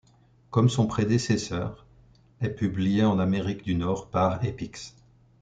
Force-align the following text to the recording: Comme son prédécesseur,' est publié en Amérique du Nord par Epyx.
Comme 0.49 0.67
son 0.67 0.87
prédécesseur,' 0.87 1.85
est 2.41 2.49
publié 2.55 3.05
en 3.05 3.19
Amérique 3.19 3.61
du 3.63 3.75
Nord 3.75 4.09
par 4.09 4.43
Epyx. 4.43 4.95